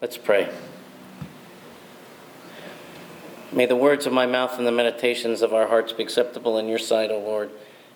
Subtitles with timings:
[0.00, 0.48] Let's pray.
[3.50, 6.68] May the words of my mouth and the meditations of our hearts be acceptable in
[6.68, 7.50] your sight, O Lord,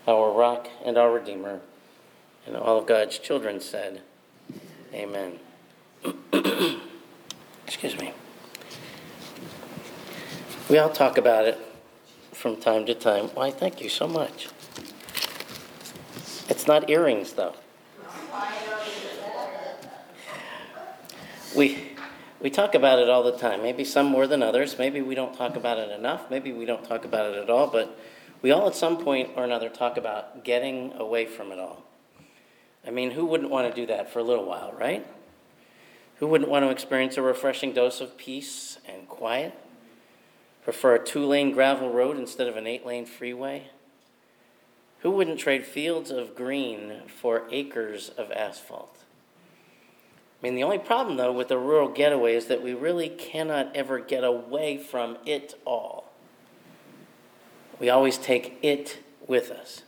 [0.09, 1.61] our rock and our redeemer.
[2.45, 4.01] And all of God's children said,
[4.93, 5.39] Amen.
[7.67, 8.13] Excuse me.
[10.69, 11.61] We all talk about it
[12.33, 13.27] from time to time.
[13.29, 14.49] Why, thank you so much.
[16.49, 17.55] It's not earrings, though.
[21.55, 21.92] We,
[22.43, 23.63] we talk about it all the time.
[23.63, 24.77] Maybe some more than others.
[24.77, 26.29] Maybe we don't talk about it enough.
[26.29, 27.69] Maybe we don't talk about it at all.
[27.69, 27.97] But
[28.43, 31.85] we all, at some point or another, talk about getting away from it all.
[32.85, 35.07] I mean, who wouldn't want to do that for a little while, right?
[36.17, 39.55] Who wouldn't want to experience a refreshing dose of peace and quiet?
[40.65, 43.69] Prefer a two lane gravel road instead of an eight lane freeway?
[45.01, 49.02] Who wouldn't trade fields of green for acres of asphalt?
[50.43, 53.77] I mean, the only problem, though, with the rural getaway is that we really cannot
[53.77, 56.11] ever get away from it all.
[57.79, 58.99] We always take it
[59.29, 59.83] with us.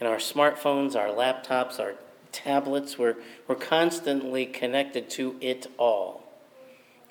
[0.00, 1.96] In our smartphones, our laptops, our
[2.32, 6.24] tablets, we're, we're constantly connected to it all,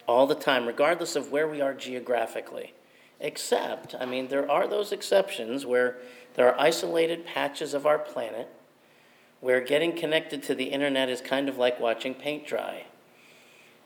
[0.07, 2.73] all the time, regardless of where we are geographically.
[3.19, 5.97] Except, I mean, there are those exceptions where
[6.33, 8.49] there are isolated patches of our planet
[9.41, 12.85] where getting connected to the internet is kind of like watching paint dry.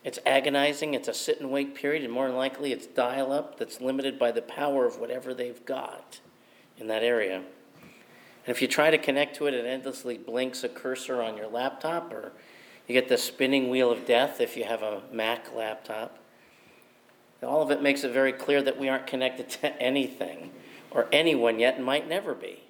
[0.04, 3.58] It's agonizing, it's a sit and wait period, and more than likely it's dial up
[3.58, 6.20] that's limited by the power of whatever they've got
[6.78, 7.38] in that area.
[7.38, 11.48] And if you try to connect to it, it endlessly blinks a cursor on your
[11.48, 12.34] laptop, or
[12.88, 16.20] you get the spinning wheel of death if you have a Mac laptop.
[17.42, 20.52] All of it makes it very clear that we aren't connected to anything
[20.92, 22.64] or anyone yet and might never be.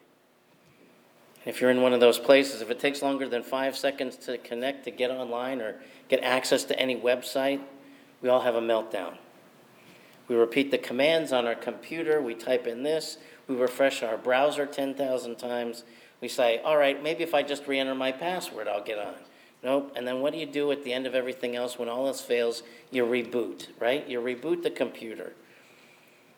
[1.46, 4.38] If you're in one of those places, if it takes longer than five seconds to
[4.40, 5.76] connect, to get online, or
[6.10, 7.62] get access to any website,
[8.22, 9.18] we all have a meltdown.
[10.28, 14.66] We repeat the commands on our computer, we type in this, we refresh our browser
[14.66, 15.84] 10,000 times.
[16.20, 19.14] We say, all right, maybe if I just re enter my password, I'll get on.
[19.64, 19.94] Nope.
[19.96, 22.22] And then what do you do at the end of everything else when all else
[22.22, 22.64] fails?
[22.92, 24.08] You reboot, right?
[24.08, 25.34] You reboot the computer.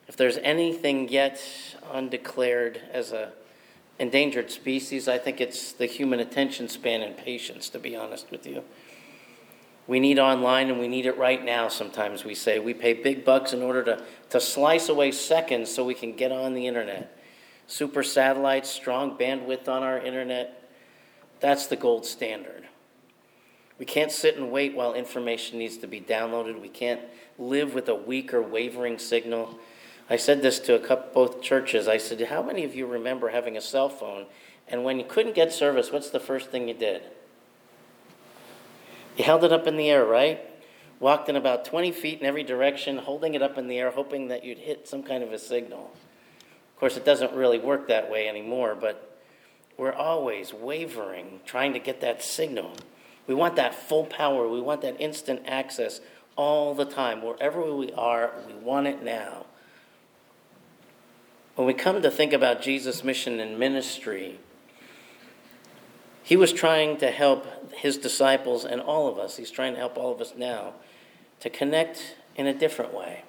[0.07, 1.41] If there's anything yet
[1.91, 3.31] undeclared as a
[3.99, 8.45] endangered species, I think it's the human attention span and patience, to be honest with
[8.45, 8.63] you.
[9.87, 12.59] We need online and we need it right now, sometimes we say.
[12.59, 16.31] We pay big bucks in order to, to slice away seconds so we can get
[16.31, 17.17] on the internet.
[17.67, 20.69] Super satellites, strong bandwidth on our internet,
[21.39, 22.67] that's the gold standard.
[23.77, 26.59] We can't sit and wait while information needs to be downloaded.
[26.59, 27.01] We can't
[27.37, 29.59] live with a weak or wavering signal.
[30.09, 31.87] I said this to a couple, both churches.
[31.87, 34.25] I said, How many of you remember having a cell phone?
[34.67, 37.01] And when you couldn't get service, what's the first thing you did?
[39.17, 40.39] You held it up in the air, right?
[40.99, 44.29] Walked in about 20 feet in every direction, holding it up in the air, hoping
[44.29, 45.91] that you'd hit some kind of a signal.
[46.77, 49.19] Of course, it doesn't really work that way anymore, but
[49.77, 52.73] we're always wavering, trying to get that signal.
[53.27, 56.01] We want that full power, we want that instant access
[56.35, 57.21] all the time.
[57.21, 59.45] Wherever we are, we want it now.
[61.57, 64.37] When we come to think about Jesus' mission and ministry,
[66.21, 69.97] he was trying to help his disciples and all of us, he's trying to help
[69.97, 70.73] all of us now
[71.39, 73.23] to connect in a different way.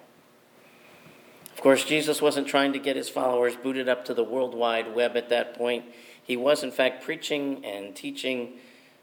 [1.55, 4.93] Of course, Jesus wasn't trying to get his followers booted up to the World Wide
[4.93, 5.85] Web at that point.
[6.23, 8.59] He was, in fact, preaching and teaching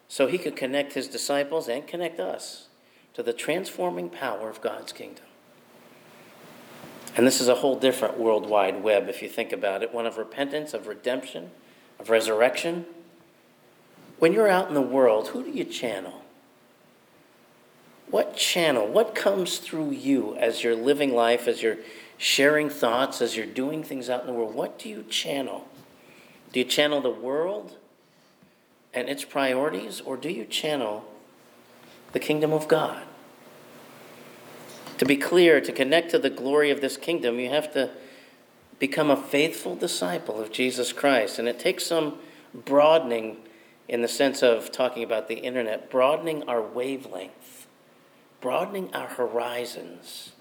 [0.07, 2.69] so he could connect his disciples and connect us
[3.15, 5.26] to the transforming power of God's kingdom.
[7.17, 10.19] And this is a whole different worldwide web if you think about it one of
[10.19, 11.51] repentance, of redemption,
[11.99, 12.85] of resurrection.
[14.19, 16.23] When you're out in the world, who do you channel?
[18.11, 21.79] What channel, what comes through you as you're living life, as you're
[22.19, 24.55] sharing thoughts, as you're doing things out in the world?
[24.55, 25.67] What do you channel?
[26.53, 27.77] Do you channel the world
[28.95, 31.05] and its priorities, or do you channel
[32.13, 33.06] the kingdom of God?
[34.99, 37.91] To be clear, to connect to the glory of this kingdom, you have to
[38.79, 41.39] become a faithful disciple of Jesus Christ.
[41.39, 42.19] And it takes some
[42.55, 43.39] broadening
[43.89, 47.67] in the sense of talking about the internet, broadening our wavelength,
[48.41, 50.33] broadening our horizons.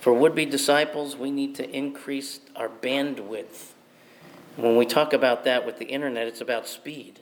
[0.00, 3.70] For would be disciples, we need to increase our bandwidth.
[4.56, 7.20] When we talk about that with the internet, it's about speed.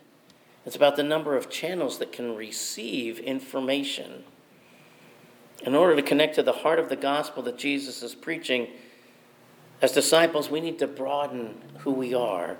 [0.65, 4.25] It's about the number of channels that can receive information.
[5.63, 8.69] In order to connect to the heart of the gospel that Jesus is preaching,
[9.83, 12.57] as disciples, we need to broaden who we are.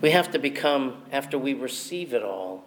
[0.00, 2.64] We have to become, after we receive it all,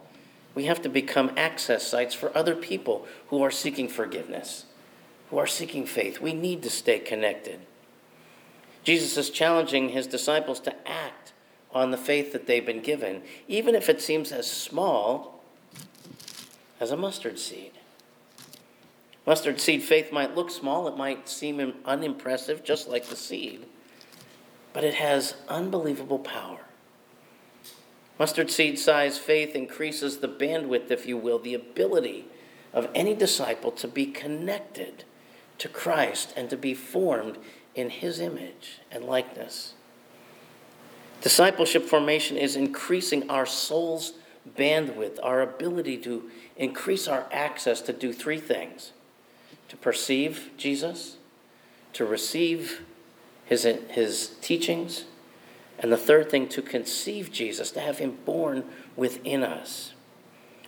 [0.58, 4.66] We have to become access sites for other people who are seeking forgiveness,
[5.30, 6.20] who are seeking faith.
[6.20, 7.60] We need to stay connected.
[8.84, 11.34] Jesus is challenging his disciples to act
[11.72, 15.44] on the faith that they've been given, even if it seems as small
[16.80, 17.74] as a mustard seed.
[19.28, 23.66] Mustard seed faith might look small, it might seem unimpressive, just like the seed,
[24.72, 26.62] but it has unbelievable power.
[28.18, 32.26] Mustard seed size faith increases the bandwidth, if you will, the ability
[32.74, 35.04] of any disciple to be connected
[35.58, 37.38] to Christ and to be formed
[37.76, 39.74] in his image and likeness.
[41.20, 44.14] Discipleship formation is increasing our soul's
[44.58, 48.94] bandwidth, our ability to increase our access to do three things
[49.70, 51.18] to perceive Jesus,
[51.94, 52.82] to receive
[53.46, 55.06] his, his teachings,
[55.80, 58.66] and the third thing, to conceive Jesus, to have him born
[58.96, 59.94] within us.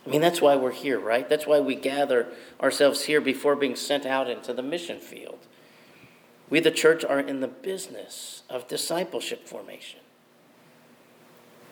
[0.06, 1.28] I mean, that's why we're here, right?
[1.28, 2.28] That's why we gather
[2.60, 5.46] ourselves here before being sent out into the mission field.
[6.48, 10.00] We, the church, are in the business of discipleship formation.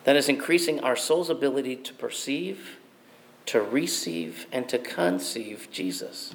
[0.04, 2.78] That is increasing our soul's ability to perceive,
[3.46, 6.34] to receive, and to conceive Jesus.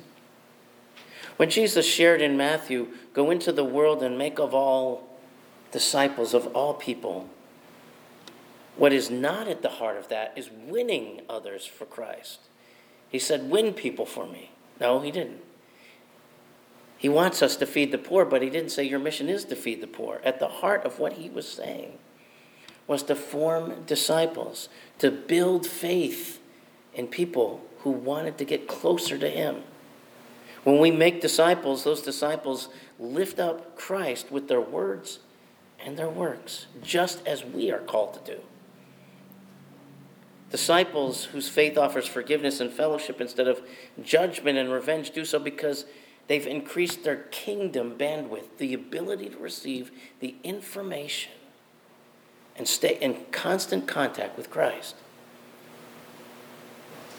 [1.37, 5.07] When Jesus shared in Matthew, go into the world and make of all
[5.71, 7.29] disciples of all people.
[8.75, 12.39] What is not at the heart of that is winning others for Christ.
[13.09, 14.51] He said, Win people for me.
[14.79, 15.41] No, he didn't.
[16.97, 19.55] He wants us to feed the poor, but he didn't say your mission is to
[19.55, 20.21] feed the poor.
[20.23, 21.97] At the heart of what he was saying
[22.87, 24.69] was to form disciples,
[24.99, 26.39] to build faith
[26.93, 29.63] in people who wanted to get closer to him.
[30.63, 32.69] When we make disciples, those disciples
[32.99, 35.19] lift up Christ with their words
[35.83, 38.41] and their works, just as we are called to do.
[40.49, 43.61] Disciples whose faith offers forgiveness and fellowship instead of
[44.03, 45.85] judgment and revenge do so because
[46.27, 51.31] they've increased their kingdom bandwidth, the ability to receive the information
[52.55, 54.95] and stay in constant contact with Christ.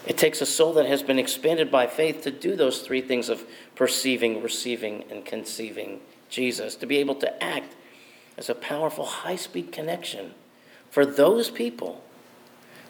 [0.05, 3.27] It takes a soul that has been expanded by faith to do those three things
[3.27, 3.43] of
[3.75, 5.99] perceiving, receiving, and conceiving
[6.29, 7.75] Jesus, to be able to act
[8.37, 10.33] as a powerful high speed connection
[10.91, 12.03] for those people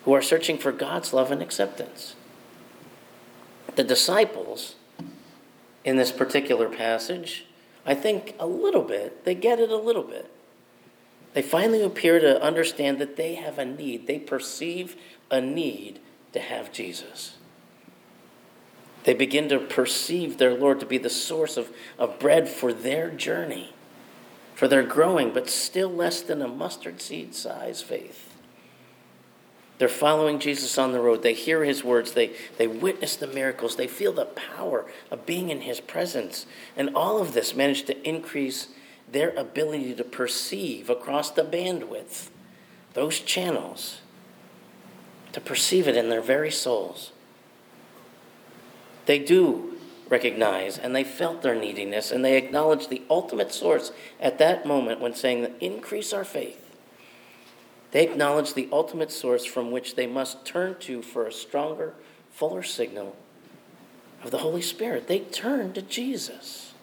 [0.04, 2.16] who are searching for God's love and acceptance.
[3.76, 4.76] The disciples
[5.84, 7.46] in this particular passage,
[7.86, 10.30] I think a little bit, they get it a little bit.
[11.34, 14.08] They finally appear to understand that they have a need.
[14.08, 14.96] They perceive
[15.30, 16.00] a need
[16.36, 17.36] to have Jesus.
[19.04, 23.10] They begin to perceive their Lord to be the source of, of bread for their
[23.10, 23.74] journey
[24.56, 28.32] for their growing, but still less than a mustard seed size faith.
[29.78, 31.22] They're following Jesus on the road.
[31.22, 32.14] They hear his words.
[32.14, 33.76] They, they witness the miracles.
[33.76, 36.46] They feel the power of being in his presence.
[36.78, 38.70] And all of this managed to increase
[39.12, 42.30] their ability to perceive across the bandwidth,
[42.94, 44.00] those channels,
[45.36, 47.12] to perceive it in their very souls.
[49.06, 49.74] They do
[50.08, 55.02] recognize and they felt their neediness and they acknowledged the ultimate source at that moment
[55.02, 56.74] when saying increase our faith.
[57.92, 61.96] They acknowledged the ultimate source from which they must turn to for a stronger,
[62.32, 63.14] fuller signal
[64.24, 65.10] of the Holy Spirit.
[65.10, 66.74] They turned to Jesus.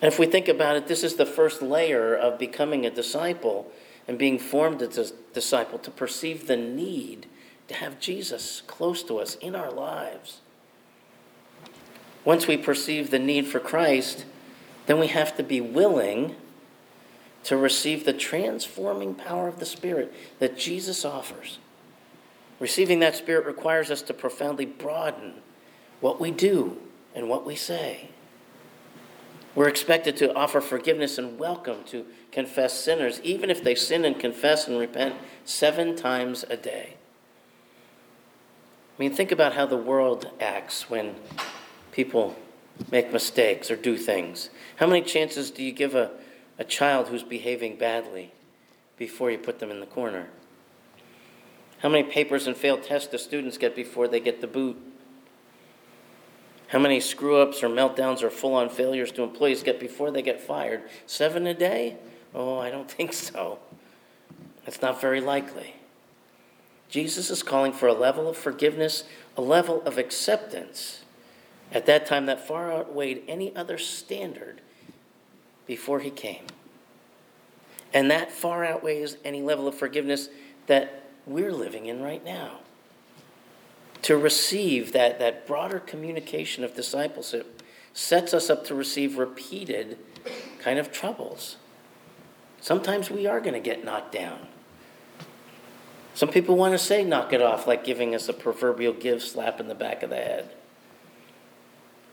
[0.00, 3.72] And if we think about it, this is the first layer of becoming a disciple
[4.06, 7.26] and being formed as a disciple to perceive the need
[7.68, 10.40] to have Jesus close to us in our lives.
[12.24, 14.24] Once we perceive the need for Christ,
[14.86, 16.36] then we have to be willing
[17.44, 21.58] to receive the transforming power of the Spirit that Jesus offers.
[22.60, 25.34] Receiving that Spirit requires us to profoundly broaden
[26.00, 26.78] what we do
[27.14, 28.10] and what we say.
[29.54, 34.18] We're expected to offer forgiveness and welcome to confess sinners, even if they sin and
[34.18, 36.94] confess and repent seven times a day.
[38.98, 41.16] I mean, think about how the world acts when
[41.90, 42.36] people
[42.90, 44.50] make mistakes or do things?
[44.76, 46.10] How many chances do you give a,
[46.58, 48.32] a child who's behaving badly
[48.96, 50.28] before you put them in the corner?
[51.80, 54.76] How many papers and failed tests do students get before they get the boot?
[56.72, 60.22] How many screw ups or meltdowns or full on failures do employees get before they
[60.22, 60.80] get fired?
[61.04, 61.98] Seven a day?
[62.34, 63.58] Oh, I don't think so.
[64.66, 65.74] It's not very likely.
[66.88, 69.04] Jesus is calling for a level of forgiveness,
[69.36, 71.04] a level of acceptance
[71.72, 74.62] at that time that far outweighed any other standard
[75.66, 76.46] before he came.
[77.92, 80.30] And that far outweighs any level of forgiveness
[80.68, 82.60] that we're living in right now.
[84.02, 87.62] To receive that, that broader communication of discipleship
[87.94, 89.98] sets us up to receive repeated
[90.58, 91.56] kind of troubles.
[92.60, 94.46] Sometimes we are going to get knocked down.
[96.14, 99.60] Some people want to say knock it off, like giving us a proverbial give slap
[99.60, 100.50] in the back of the head.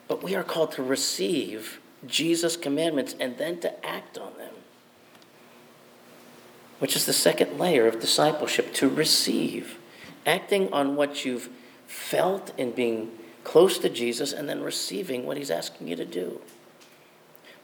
[0.08, 4.53] But we are called to receive Jesus' commandments and then to act on them,
[6.79, 9.77] which is the second layer of discipleship to receive,
[10.25, 11.50] acting on what you've
[11.89, 13.10] felt in being
[13.43, 16.39] close to Jesus and then receiving what he's asking you to do.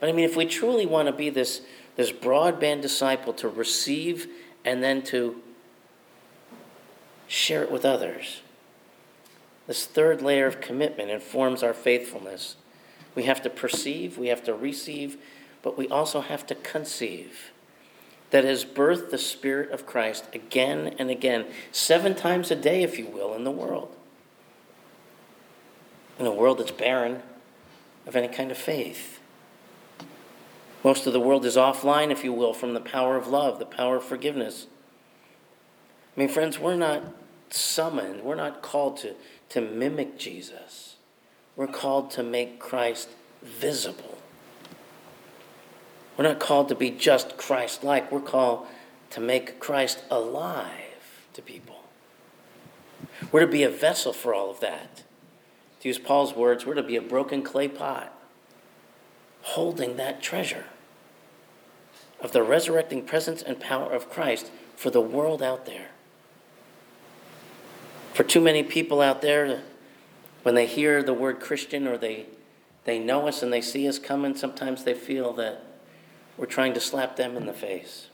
[0.00, 1.62] But I mean, if we truly want to be this,
[1.94, 4.26] this broadband disciple to receive
[4.64, 5.40] and then to
[7.28, 8.42] share it with others.
[9.66, 12.56] This third layer of commitment informs our faithfulness.
[13.14, 15.16] We have to perceive, we have to receive,
[15.62, 17.52] but we also have to conceive.
[18.30, 22.98] That has birthed the Spirit of Christ again and again, seven times a day, if
[22.98, 23.95] you will, in the world.
[26.18, 27.22] In a world that's barren
[28.06, 29.20] of any kind of faith.
[30.84, 33.66] Most of the world is offline, if you will, from the power of love, the
[33.66, 34.66] power of forgiveness.
[36.16, 37.02] I mean, friends, we're not
[37.50, 39.14] summoned, we're not called to,
[39.50, 40.96] to mimic Jesus.
[41.56, 43.08] We're called to make Christ
[43.42, 44.18] visible.
[46.16, 48.66] We're not called to be just Christ like, we're called
[49.10, 51.82] to make Christ alive to people.
[53.32, 55.02] We're to be a vessel for all of that.
[55.86, 58.12] To use Paul's words, we're to be a broken clay pot
[59.42, 60.64] holding that treasure
[62.20, 65.90] of the resurrecting presence and power of Christ for the world out there.
[68.14, 69.62] For too many people out there,
[70.42, 72.26] when they hear the word Christian or they,
[72.82, 75.62] they know us and they see us coming, sometimes they feel that
[76.36, 78.08] we're trying to slap them in the face.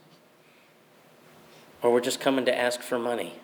[1.81, 3.37] Or we're just coming to ask for money.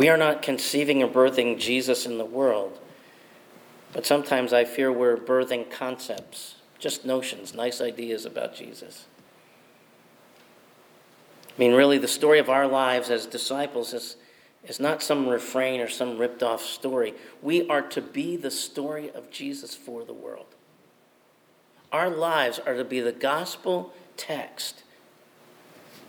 [0.00, 2.78] We are not conceiving or birthing Jesus in the world,
[3.92, 9.04] but sometimes I fear we're birthing concepts, just notions, nice ideas about Jesus.
[11.54, 14.16] I mean, really, the story of our lives as disciples is,
[14.64, 17.12] is not some refrain or some ripped off story.
[17.42, 20.54] We are to be the story of Jesus for the world.
[21.92, 24.82] Our lives are to be the gospel text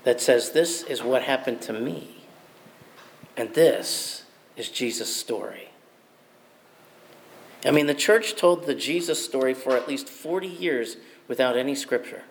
[0.06, 2.21] that says, This is what happened to me,
[3.38, 4.24] and this
[4.58, 5.70] is Jesus' story.
[7.66, 10.98] I mean, the church told the Jesus story for at least 40 years
[11.28, 12.24] without any scripture.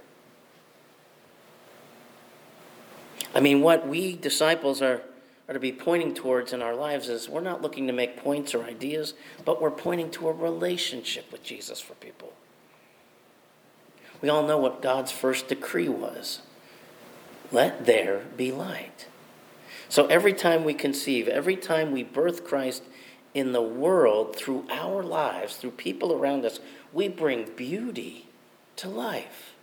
[3.34, 5.02] I mean, what we disciples are,
[5.48, 8.54] are to be pointing towards in our lives is we're not looking to make points
[8.54, 9.14] or ideas,
[9.44, 12.32] but we're pointing to a relationship with Jesus for people.
[14.20, 16.40] We all know what God's first decree was
[17.52, 19.06] let there be light.
[19.90, 22.84] So every time we conceive, every time we birth Christ
[23.34, 26.60] in the world through our lives, through people around us,
[26.92, 28.26] we bring beauty
[28.76, 29.54] to life.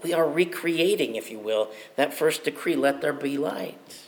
[0.00, 3.98] We are recreating, if you will, that first decree let there be light.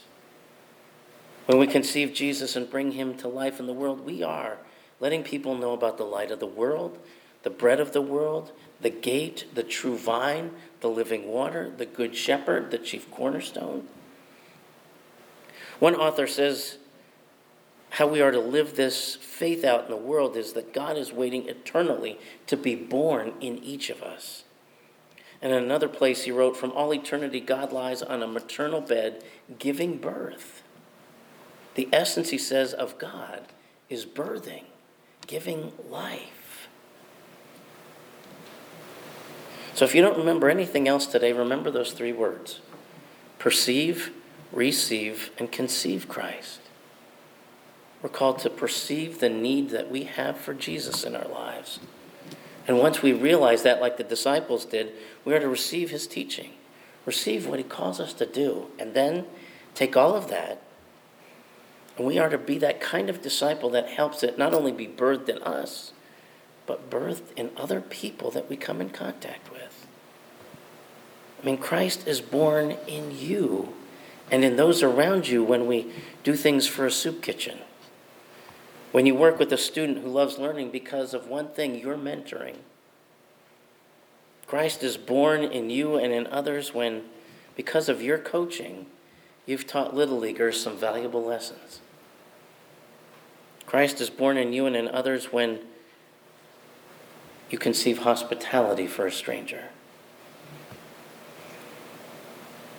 [1.47, 4.59] When we conceive Jesus and bring him to life in the world, we are
[5.01, 6.97] letting people know about the light of the world,
[7.43, 12.15] the bread of the world, the gate, the true vine, the living water, the good
[12.15, 13.89] shepherd, the chief cornerstone.
[15.81, 16.77] One author says
[17.91, 21.13] how we are to live this faith out in the world is that God is
[21.13, 24.45] waiting eternally to be born in each of us.
[25.43, 29.25] And in another place, he wrote, From all eternity, God lies on a maternal bed
[29.59, 30.63] giving birth.
[31.75, 33.47] The essence, he says, of God
[33.89, 34.65] is birthing,
[35.27, 36.69] giving life.
[39.75, 42.61] So if you don't remember anything else today, remember those three words
[43.39, 44.13] perceive,
[44.53, 46.61] receive, and conceive Christ.
[48.03, 51.81] We're called to perceive the need that we have for Jesus in our lives.
[52.67, 54.93] And once we realize that, like the disciples did,
[55.25, 56.53] we are to receive his teaching,
[57.05, 59.27] receive what he calls us to do, and then
[59.75, 60.63] take all of that.
[61.97, 64.87] And we are to be that kind of disciple that helps it not only be
[64.87, 65.93] birthed in us,
[66.67, 69.87] but birthed in other people that we come in contact with.
[71.43, 73.75] I mean, Christ is born in you
[74.31, 77.59] and in those around you when we do things for a soup kitchen
[78.93, 82.57] when you work with a student who loves learning because of one thing you're mentoring,
[84.47, 87.03] Christ is born in you and in others when,
[87.55, 88.87] because of your coaching,
[89.47, 91.81] you've taught Little Leaguers some valuable lessons.
[93.65, 95.61] Christ is born in you and in others when
[97.49, 99.69] you conceive hospitality for a stranger.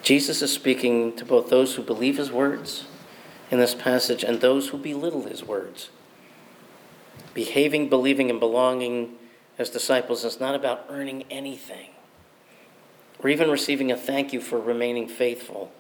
[0.02, 2.86] Jesus is speaking to both those who believe his words
[3.52, 5.90] in this passage and those who belittle his words.
[7.34, 9.16] Behaving, believing, and belonging
[9.58, 11.90] as disciples is not about earning anything
[13.20, 15.72] or even receiving a thank you for remaining faithful.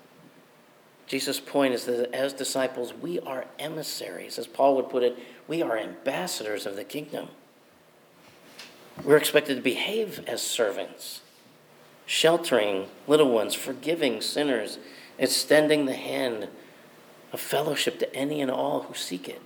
[1.08, 4.38] Jesus' point is that as disciples, we are emissaries.
[4.38, 7.30] As Paul would put it, we are ambassadors of the kingdom.
[9.04, 11.22] We're expected to behave as servants,
[12.12, 14.80] sheltering little ones, forgiving sinners,
[15.18, 16.50] extending the hand
[17.32, 19.41] of fellowship to any and all who seek it.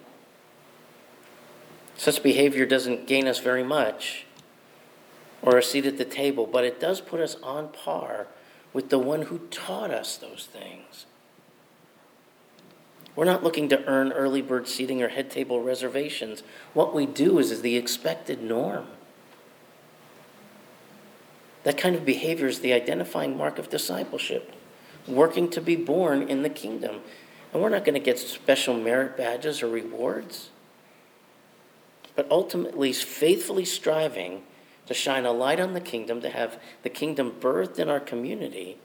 [1.95, 4.25] Such behavior doesn't gain us very much
[5.43, 8.25] or a seat at the table, but it does put us on par
[8.73, 11.05] with the one who taught us those things.
[13.15, 16.41] We're not looking to earn early bird seating or head table reservations.
[16.73, 18.87] What we do is, is the expected norm.
[21.65, 24.53] That kind of behavior is the identifying mark of discipleship,
[25.07, 27.01] working to be born in the kingdom.
[27.51, 30.51] And we're not going to get special merit badges or rewards,
[32.15, 34.43] but ultimately, faithfully striving
[34.85, 38.77] to shine a light on the kingdom, to have the kingdom birthed in our community,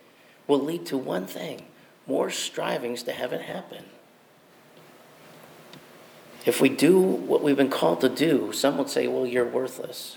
[0.46, 1.66] will lead to one thing
[2.06, 3.84] more strivings to have it happen.
[6.46, 10.16] If we do what we've been called to do, some would say, well, you're worthless.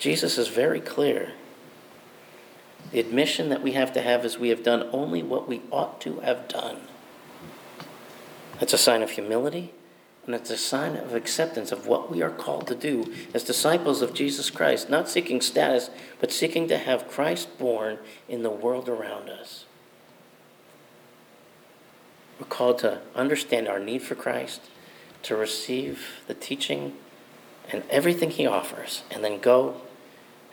[0.00, 1.32] Jesus is very clear.
[2.90, 6.00] The admission that we have to have is we have done only what we ought
[6.00, 6.78] to have done.
[8.58, 9.74] That's a sign of humility,
[10.24, 14.00] and it's a sign of acceptance of what we are called to do as disciples
[14.00, 18.88] of Jesus Christ, not seeking status, but seeking to have Christ born in the world
[18.88, 19.66] around us.
[22.38, 24.62] We're called to understand our need for Christ,
[25.24, 26.94] to receive the teaching
[27.70, 29.82] and everything He offers, and then go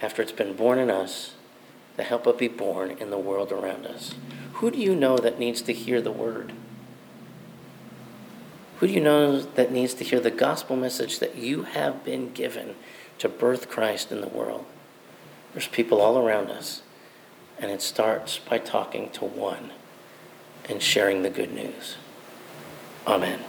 [0.01, 1.33] after it's been born in us,
[1.97, 4.13] to help it be born in the world around us.
[4.53, 6.53] Who do you know that needs to hear the word?
[8.77, 12.31] Who do you know that needs to hear the gospel message that you have been
[12.31, 12.75] given
[13.17, 14.65] to birth Christ in the world?
[15.53, 16.83] There's people all around us,
[17.57, 19.71] and it starts by talking to one
[20.69, 21.97] and sharing the good news.
[23.07, 23.39] Amen.